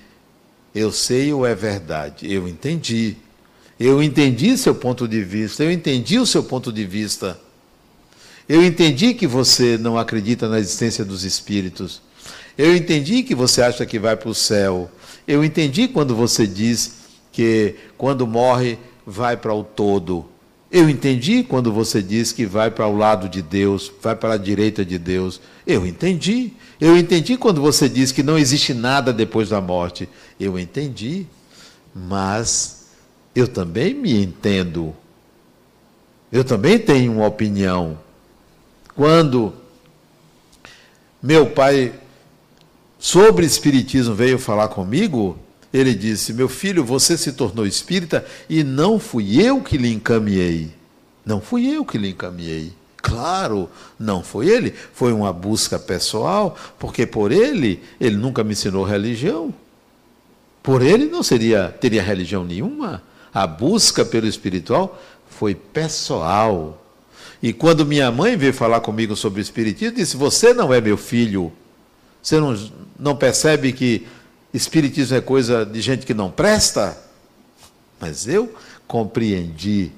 [0.75, 2.33] eu sei ou é verdade.
[2.33, 3.17] Eu entendi.
[3.79, 5.65] Eu entendi seu ponto de vista.
[5.65, 7.39] Eu entendi o seu ponto de vista.
[8.49, 12.03] Eu entendi que você não acredita na existência dos espíritos.
[12.57, 14.91] Eu entendi que você acha que vai para o céu.
[15.27, 16.97] Eu entendi quando você diz
[17.33, 20.27] que quando morre vai para o todo.
[20.71, 24.39] Eu entendi quando você diz que vai para o lado de Deus, vai para a
[24.39, 25.41] direita de Deus.
[25.67, 26.53] Eu entendi.
[26.81, 30.09] Eu entendi quando você diz que não existe nada depois da morte.
[30.39, 31.27] Eu entendi.
[31.95, 32.87] Mas
[33.35, 34.95] eu também me entendo.
[36.31, 37.99] Eu também tenho uma opinião.
[38.95, 39.53] Quando
[41.23, 41.93] meu pai
[43.05, 45.37] sobre espiritismo veio falar comigo,
[45.71, 50.71] ele disse: Meu filho, você se tornou espírita e não fui eu que lhe encaminhei.
[51.23, 52.73] Não fui eu que lhe encaminhei.
[52.97, 58.85] Claro, não foi ele, foi uma busca pessoal, porque por ele, ele nunca me ensinou
[58.85, 59.53] religião.
[60.63, 63.03] Por ele não seria teria religião nenhuma.
[63.35, 64.99] A busca pelo espiritual
[65.29, 66.83] foi pessoal.
[67.43, 70.97] E quando minha mãe veio falar comigo sobre o espiritismo, disse: "Você não é meu
[70.97, 71.53] filho.
[72.25, 72.59] Você não,
[72.99, 74.07] não percebe que
[74.53, 76.97] Espiritismo é coisa de gente que não presta?
[78.01, 78.55] Mas eu
[78.87, 79.93] compreendi.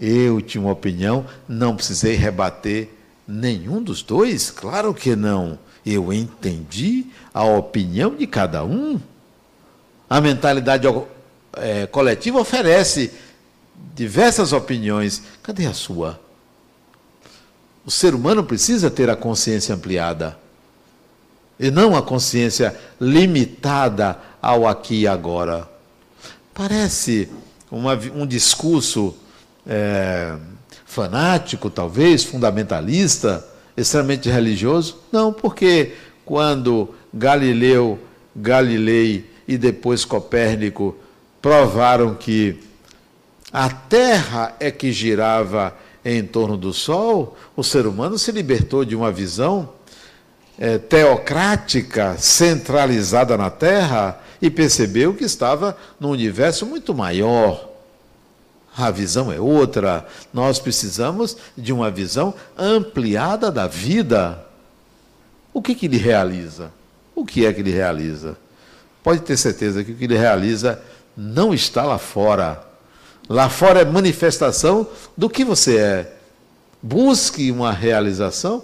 [0.00, 2.88] Eu tinha uma opinião, não precisei rebater
[3.26, 4.50] nenhum dos dois?
[4.50, 5.58] Claro que não.
[5.86, 9.00] Eu entendi a opinião de cada um.
[10.10, 10.86] A mentalidade
[11.52, 13.12] é, coletiva oferece
[13.94, 15.22] diversas opiniões.
[15.44, 16.18] Cadê a sua?
[17.84, 20.47] O ser humano precisa ter a consciência ampliada
[21.58, 25.68] e não a consciência limitada ao aqui e agora.
[26.54, 27.28] Parece
[27.70, 29.14] uma, um discurso
[29.66, 30.36] é,
[30.84, 33.46] fanático, talvez, fundamentalista,
[33.76, 34.98] extremamente religioso?
[35.12, 35.94] Não, porque
[36.24, 37.98] quando Galileu,
[38.34, 40.96] Galilei e depois Copérnico
[41.40, 42.60] provaram que
[43.52, 48.94] a Terra é que girava em torno do Sol, o ser humano se libertou de
[48.94, 49.70] uma visão
[50.58, 57.68] é, teocrática, centralizada na Terra, e percebeu que estava num universo muito maior.
[58.76, 60.06] A visão é outra.
[60.32, 64.44] Nós precisamos de uma visão ampliada da vida.
[65.52, 66.70] O que, que ele realiza?
[67.14, 68.36] O que é que ele realiza?
[69.02, 70.80] Pode ter certeza que o que ele realiza
[71.16, 72.64] não está lá fora.
[73.28, 74.86] Lá fora é manifestação
[75.16, 76.12] do que você é.
[76.80, 78.62] Busque uma realização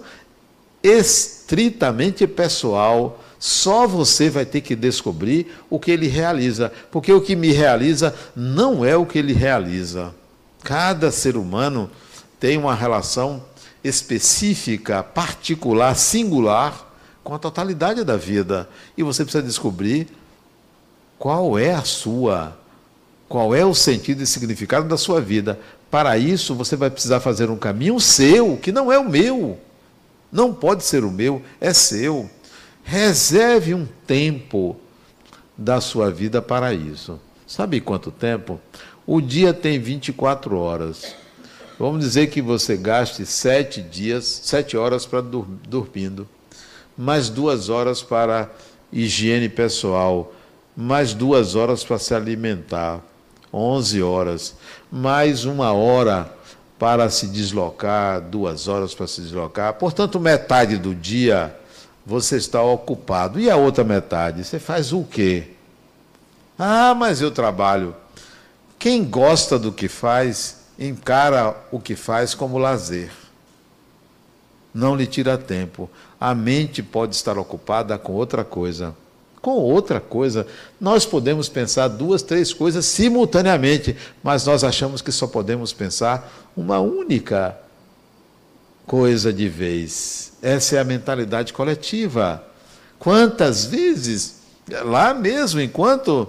[1.45, 3.21] estritamente pessoal.
[3.37, 8.15] Só você vai ter que descobrir o que ele realiza, porque o que me realiza
[8.35, 10.13] não é o que ele realiza.
[10.63, 11.91] Cada ser humano
[12.39, 13.43] tem uma relação
[13.83, 16.91] específica, particular, singular
[17.23, 18.67] com a totalidade da vida.
[18.97, 20.07] E você precisa descobrir
[21.19, 22.57] qual é a sua,
[23.29, 25.59] qual é o sentido e significado da sua vida.
[25.91, 29.59] Para isso, você vai precisar fazer um caminho seu, que não é o meu.
[30.35, 32.29] Não pode ser o meu, é seu.
[32.83, 34.75] Reserve um tempo
[35.57, 37.17] da sua vida para isso.
[37.47, 38.59] Sabe quanto tempo?
[39.07, 41.15] O dia tem 24 horas.
[41.79, 46.27] Vamos dizer que você gaste sete dias, sete horas para dur dormindo,
[46.97, 48.51] mais duas horas para
[48.91, 50.33] higiene pessoal,
[50.75, 53.01] mais duas horas para se alimentar,
[53.53, 54.55] 11 horas,
[54.91, 56.34] mais uma hora
[56.77, 59.73] para se deslocar, duas horas para se deslocar.
[59.75, 61.55] Portanto, metade do dia
[62.05, 63.39] você está ocupado.
[63.39, 64.43] E a outra metade?
[64.43, 65.51] Você faz o quê?
[66.59, 67.95] Ah, mas eu trabalho.
[68.77, 73.11] Quem gosta do que faz, encara o que faz como lazer.
[74.73, 75.89] Não lhe tira tempo.
[76.19, 78.95] A mente pode estar ocupada com outra coisa
[79.45, 80.47] com outra coisa.
[80.81, 86.79] Nós podemos pensar duas, três coisas simultaneamente, mas nós achamos que só podemos pensar uma
[86.79, 87.55] única
[88.87, 90.33] coisa de vez.
[90.41, 92.43] Essa é a mentalidade coletiva.
[92.97, 94.37] Quantas vezes,
[94.83, 96.27] lá mesmo, enquanto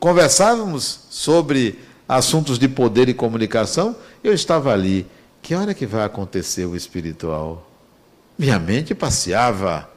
[0.00, 5.06] conversávamos sobre assuntos de poder e comunicação, eu estava ali.
[5.40, 7.70] Que hora que vai acontecer o espiritual?
[8.36, 9.88] Minha mente passeava,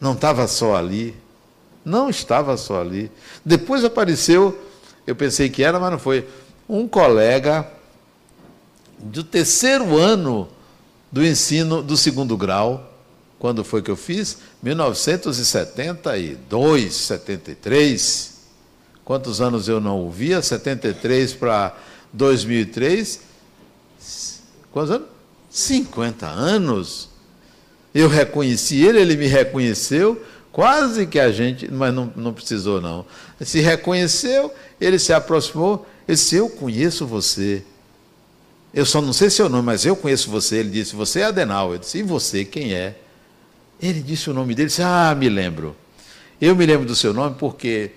[0.00, 1.20] não estava só ali.
[1.84, 3.10] Não estava só ali.
[3.44, 4.56] Depois apareceu,
[5.06, 6.26] eu pensei que era, mas não foi,
[6.68, 7.66] um colega
[8.98, 10.46] do terceiro ano
[11.10, 12.90] do ensino do segundo grau.
[13.38, 14.38] Quando foi que eu fiz?
[14.62, 18.32] 1972, 73.
[19.04, 20.40] Quantos anos eu não ouvia?
[20.40, 21.76] 73 para
[22.12, 23.20] 2003.
[24.70, 25.08] Quantos anos?
[25.50, 27.08] 50 anos.
[27.92, 30.24] Eu reconheci ele, ele me reconheceu.
[30.52, 33.06] Quase que a gente, mas não, não precisou não.
[33.40, 37.64] Se reconheceu, ele se aproximou, ele disse, eu conheço você.
[38.74, 40.56] Eu só não sei seu nome, mas eu conheço você.
[40.56, 41.72] Ele disse, você é Adenal.
[41.72, 42.96] Eu disse, e você, quem é?
[43.80, 45.74] Ele disse o nome dele, disse, ah, me lembro.
[46.40, 47.92] Eu me lembro do seu nome porque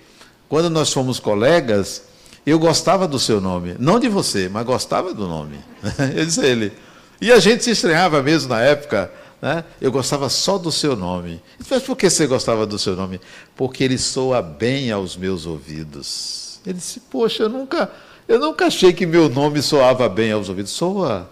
[0.48, 2.04] quando nós fomos colegas,
[2.46, 3.76] eu gostava do seu nome.
[3.78, 5.58] Não de você, mas gostava do nome.
[6.14, 6.72] Eu disse a ele.
[7.20, 9.64] E a gente se estranhava mesmo na época né?
[9.80, 11.42] Eu gostava só do seu nome.
[11.70, 13.20] Mas por que você gostava do seu nome?
[13.54, 16.60] Porque ele soa bem aos meus ouvidos.
[16.64, 17.90] Ele disse, poxa, eu nunca,
[18.26, 20.72] eu nunca achei que meu nome soava bem aos ouvidos.
[20.72, 21.30] Soa.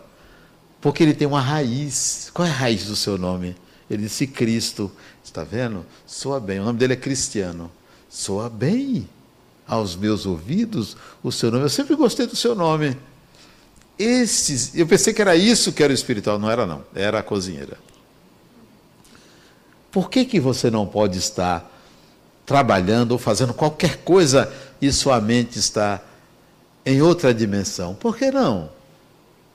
[0.80, 2.30] Porque ele tem uma raiz.
[2.32, 3.57] Qual é a raiz do seu nome?
[3.90, 4.90] Ele disse Cristo.
[5.24, 5.84] Está vendo?
[6.07, 6.61] Soa bem.
[6.61, 7.70] O nome dele é Cristiano.
[8.09, 9.09] Soa bem
[9.66, 11.64] aos meus ouvidos o seu nome.
[11.64, 12.96] Eu sempre gostei do seu nome.
[13.98, 17.78] Esses, eu pensei que era isso que era espiritual, não era não, era a cozinheira.
[19.95, 21.70] Por que, que você não pode estar
[22.45, 26.01] trabalhando ou fazendo qualquer coisa e sua mente está
[26.84, 27.95] em outra dimensão?
[27.95, 28.70] Por que não?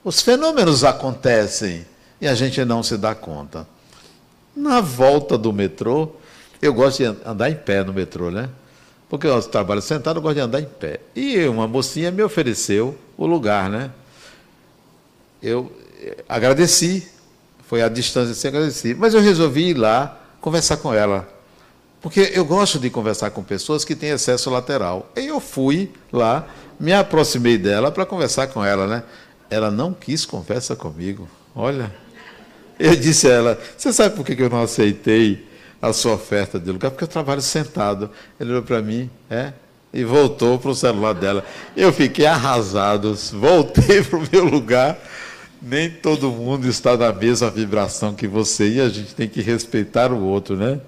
[0.02, 1.84] Os fenômenos acontecem
[2.18, 3.68] e a gente não se dá conta.
[4.56, 6.12] Na volta do metrô,
[6.62, 8.48] Eu gosto de andar em pé no metrô, né?
[9.10, 11.00] Porque eu trabalho sentado, eu gosto de andar em pé.
[11.14, 13.90] E uma mocinha me ofereceu o lugar, né?
[15.42, 15.70] Eu
[16.00, 17.06] eh, agradeci,
[17.66, 21.28] foi a distância sem agradeci, mas eu resolvi ir lá conversar com ela.
[22.00, 25.10] Porque eu gosto de conversar com pessoas que têm acesso lateral.
[25.14, 26.46] E eu fui lá,
[26.78, 29.02] me aproximei dela para conversar com ela, né?
[29.50, 31.28] Ela não quis conversa comigo.
[31.54, 31.92] Olha,
[32.78, 35.46] eu disse a ela: Você sabe por que eu não aceitei
[35.82, 36.90] a sua oferta de lugar?
[36.90, 38.10] Porque eu trabalho sentado.
[38.38, 39.52] Ele olhou para mim, é,
[39.92, 41.44] e voltou para o celular dela.
[41.76, 44.98] Eu fiquei arrasado, voltei para o meu lugar.
[45.62, 50.10] Nem todo mundo está na mesma vibração que você e a gente tem que respeitar
[50.10, 50.80] o outro, né?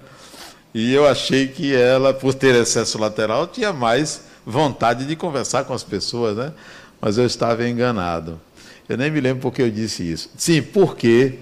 [0.73, 5.73] E eu achei que ela, por ter excesso lateral, tinha mais vontade de conversar com
[5.73, 6.51] as pessoas, né?
[6.99, 8.41] Mas eu estava enganado.
[8.89, 10.29] Eu nem me lembro porque eu disse isso.
[10.35, 11.39] Sim, porque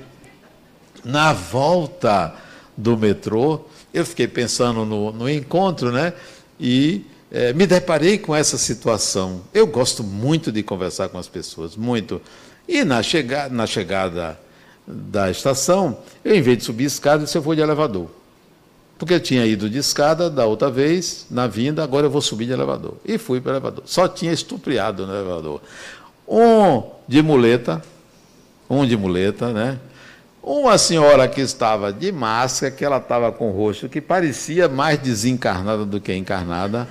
[1.04, 2.36] na volta
[2.76, 3.62] do metrô,
[3.94, 6.14] eu fiquei pensando no, no encontro, né?
[6.60, 9.42] E é, me deparei com essa situação.
[9.54, 12.22] Eu gosto muito de conversar com as pessoas, muito.
[12.72, 14.40] E na, chega, na chegada
[14.88, 18.10] da estação, eu, em vez de subir escada, eu vou de elevador.
[18.98, 22.46] Porque eu tinha ido de escada da outra vez, na vinda, agora eu vou subir
[22.46, 22.96] de elevador.
[23.04, 23.84] E fui para o elevador.
[23.86, 25.60] Só tinha estupriado no elevador.
[26.26, 27.82] Um de muleta,
[28.70, 29.78] um de muleta, né?
[30.42, 34.98] Uma senhora que estava de máscara, que ela estava com o rosto que parecia mais
[34.98, 36.88] desencarnada do que encarnada.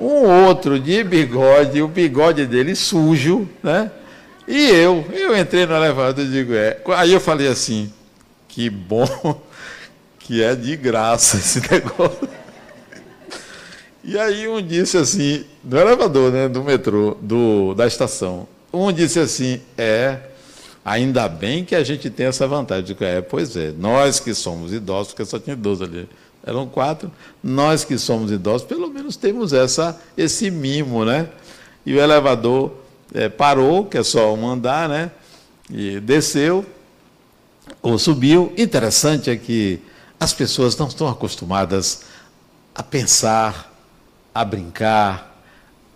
[0.00, 3.88] Um outro de bigode, o bigode dele sujo, né?
[4.46, 6.80] E eu, eu entrei no elevador e digo, é.
[6.96, 7.92] Aí eu falei assim,
[8.48, 9.06] que bom
[10.18, 12.28] que é de graça esse negócio.
[14.04, 19.20] E aí um disse assim, no elevador, né, do metrô, do, da estação, um disse
[19.20, 20.18] assim, é,
[20.84, 22.84] Ainda bem que a gente tem essa vantagem.
[22.84, 26.08] de que é, pois é, nós que somos idosos, porque só tinha 12 ali,
[26.44, 27.10] eram quatro,
[27.42, 31.28] nós que somos idosos, pelo menos temos essa, esse mimo, né?
[31.86, 32.72] E o elevador
[33.14, 35.10] é, parou, que é só um andar, né?
[35.70, 36.64] E desceu,
[37.80, 38.52] ou subiu.
[38.56, 39.80] Interessante é que
[40.18, 42.02] as pessoas não estão acostumadas
[42.74, 43.72] a pensar,
[44.34, 45.32] a brincar,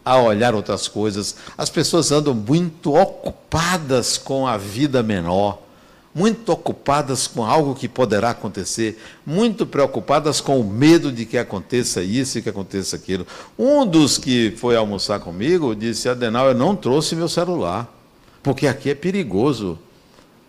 [0.05, 1.37] a olhar outras coisas.
[1.57, 5.63] As pessoas andam muito ocupadas com a vida menor,
[6.17, 12.03] muito ocupadas com algo que poderá acontecer, muito preocupadas com o medo de que aconteça
[12.03, 13.27] isso e que aconteça aquilo.
[13.59, 17.87] Um dos que foi almoçar comigo disse: Adenal, eu não trouxe meu celular,
[18.43, 19.79] porque aqui é perigoso.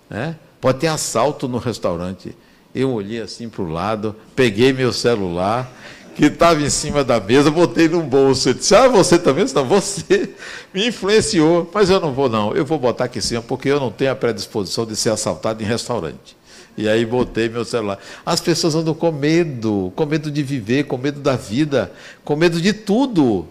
[0.09, 0.37] Né?
[0.61, 2.33] Pode ter assalto no restaurante.
[2.73, 5.69] Eu olhei assim para o lado, peguei meu celular
[6.17, 8.49] que estava em cima da mesa, botei no bolso.
[8.49, 9.45] Ele disse: Ah, você também?
[9.53, 10.31] Não, você
[10.73, 12.53] me influenciou, mas eu não vou, não.
[12.55, 15.61] Eu vou botar aqui em cima, porque eu não tenho a predisposição de ser assaltado
[15.61, 16.35] em restaurante.
[16.75, 17.99] E aí botei meu celular.
[18.25, 21.91] As pessoas andam com medo, com medo de viver, com medo da vida,
[22.25, 23.47] com medo de tudo.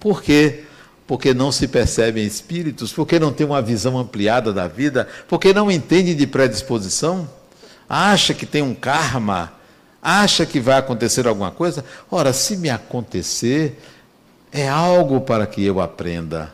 [0.00, 0.64] Por quê?
[1.06, 5.70] Porque não se percebem espíritos, porque não tem uma visão ampliada da vida, porque não
[5.70, 7.28] entende de predisposição,
[7.88, 9.59] acha que tem um karma
[10.02, 11.84] Acha que vai acontecer alguma coisa?
[12.10, 13.78] Ora, se me acontecer,
[14.50, 16.52] é algo para que eu aprenda.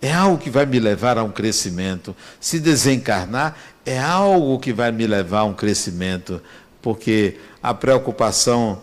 [0.00, 2.14] É algo que vai me levar a um crescimento.
[2.40, 6.42] Se desencarnar, é algo que vai me levar a um crescimento.
[6.82, 8.82] Porque a preocupação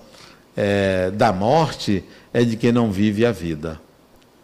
[0.57, 2.03] é, da morte
[2.33, 3.79] é de quem não vive a vida.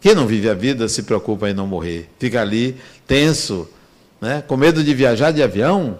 [0.00, 2.08] Quem não vive a vida se preocupa em não morrer.
[2.18, 3.68] Fica ali tenso,
[4.20, 4.44] né?
[4.46, 5.98] com medo de viajar de avião,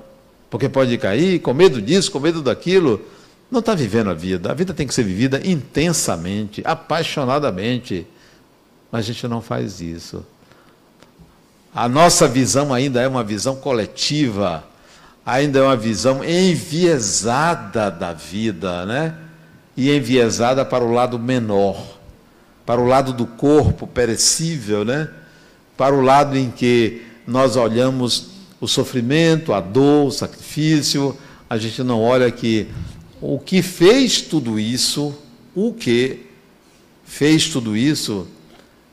[0.48, 3.04] porque pode cair, com medo disso, com medo daquilo
[3.50, 4.50] não está vivendo a vida.
[4.50, 8.06] A vida tem que ser vivida intensamente, apaixonadamente.
[8.90, 10.24] Mas a gente não faz isso.
[11.74, 14.64] A nossa visão ainda é uma visão coletiva,
[15.24, 19.14] ainda é uma visão enviesada da vida, né?
[19.76, 21.98] E enviesada para o lado menor,
[22.64, 25.10] para o lado do corpo perecível, né?
[25.76, 31.16] Para o lado em que nós olhamos o sofrimento, a dor, o sacrifício,
[31.48, 32.68] a gente não olha que
[33.28, 35.12] o que fez tudo isso,
[35.52, 36.26] o que
[37.04, 38.28] fez tudo isso,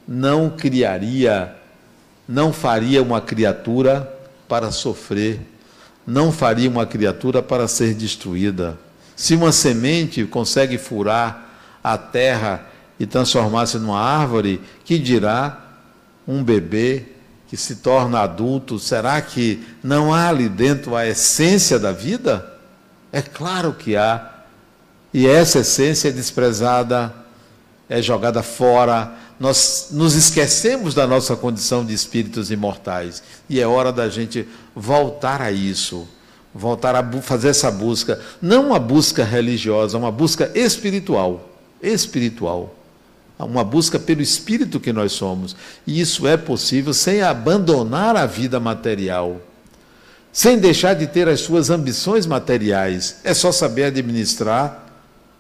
[0.08, 1.56] não criaria,
[2.28, 4.12] não faria uma criatura
[4.50, 5.40] para sofrer,
[6.06, 8.80] não faria uma criatura para ser destruída.
[9.16, 11.52] Se uma semente consegue furar
[11.84, 12.68] a terra
[13.00, 15.64] e transformar-se numa árvore, que dirá
[16.28, 17.06] um bebê
[17.48, 18.80] que se torna adulto?
[18.80, 22.53] Será que não há ali dentro a essência da vida?
[23.14, 24.32] É claro que há.
[25.14, 27.14] E essa essência é desprezada,
[27.88, 29.14] é jogada fora.
[29.40, 33.22] Nós nos esquecemos da nossa condição de espíritos imortais.
[33.48, 36.08] E é hora da gente voltar a isso.
[36.54, 41.50] voltar a fazer essa busca, não uma busca religiosa, uma busca espiritual,
[41.82, 42.76] espiritual,
[43.40, 45.56] uma busca pelo espírito que nós somos.
[45.88, 49.42] E isso é possível sem abandonar a vida material,
[50.34, 53.18] sem deixar de ter as suas ambições materiais.
[53.24, 54.84] É só saber administrar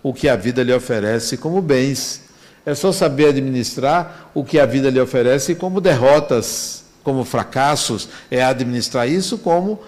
[0.04, 2.22] o que a vida lhe oferece como bens.
[2.64, 8.08] É só saber administrar o que a vida lhe oferece como derrotas, como fracassos.
[8.30, 9.82] É administrar isso como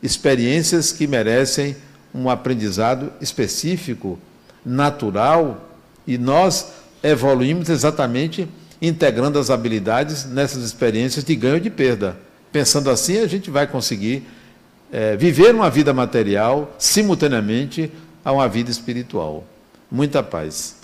[0.00, 1.74] experiências que merecem
[2.14, 4.16] um aprendizado específico,
[4.64, 5.70] natural,
[6.06, 6.68] e nós
[7.02, 8.48] evoluímos exatamente
[8.80, 12.16] integrando as habilidades nessas experiências de ganho e de perda.
[12.52, 14.24] Pensando assim, a gente vai conseguir
[14.92, 17.90] é, viver uma vida material simultaneamente
[18.22, 19.44] a uma vida espiritual.
[19.90, 20.81] Muita paz.